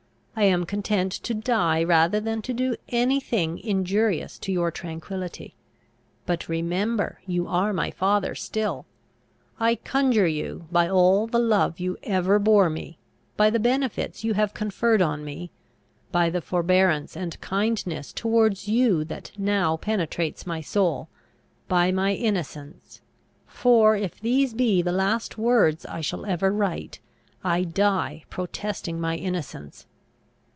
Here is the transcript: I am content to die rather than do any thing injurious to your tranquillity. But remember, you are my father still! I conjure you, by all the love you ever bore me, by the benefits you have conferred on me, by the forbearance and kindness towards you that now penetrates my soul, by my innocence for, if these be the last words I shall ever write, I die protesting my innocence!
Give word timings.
I 0.33 0.45
am 0.45 0.65
content 0.65 1.11
to 1.11 1.35
die 1.35 1.83
rather 1.83 2.19
than 2.19 2.39
do 2.39 2.75
any 2.89 3.19
thing 3.19 3.59
injurious 3.59 4.39
to 4.39 4.51
your 4.51 4.71
tranquillity. 4.71 5.55
But 6.25 6.49
remember, 6.49 7.19
you 7.27 7.47
are 7.47 7.71
my 7.73 7.91
father 7.91 8.33
still! 8.33 8.87
I 9.59 9.75
conjure 9.75 10.25
you, 10.29 10.67
by 10.71 10.89
all 10.89 11.27
the 11.27 11.37
love 11.37 11.79
you 11.79 11.97
ever 12.01 12.39
bore 12.39 12.71
me, 12.71 12.97
by 13.37 13.51
the 13.51 13.59
benefits 13.59 14.23
you 14.23 14.33
have 14.33 14.55
conferred 14.55 14.99
on 14.99 15.23
me, 15.23 15.51
by 16.11 16.31
the 16.31 16.41
forbearance 16.41 17.15
and 17.15 17.39
kindness 17.41 18.11
towards 18.11 18.67
you 18.67 19.03
that 19.03 19.31
now 19.37 19.77
penetrates 19.77 20.47
my 20.47 20.59
soul, 20.61 21.07
by 21.67 21.91
my 21.91 22.13
innocence 22.13 23.01
for, 23.45 23.95
if 23.95 24.19
these 24.19 24.55
be 24.55 24.81
the 24.81 24.91
last 24.93 25.37
words 25.37 25.85
I 25.85 26.01
shall 26.01 26.25
ever 26.25 26.51
write, 26.51 26.99
I 27.43 27.63
die 27.63 28.23
protesting 28.31 28.99
my 28.99 29.17
innocence! 29.17 29.85